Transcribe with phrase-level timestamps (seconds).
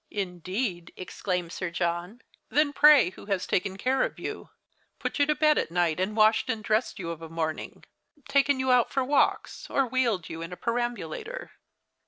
[0.25, 4.49] "Indeed," exclaimed Sir John;" then pray who has taken care of you,
[4.97, 7.83] put you to bed at night, and washed and dressed you of a morning,
[8.27, 11.51] taken you out for walks, or wheeled you in a perambulator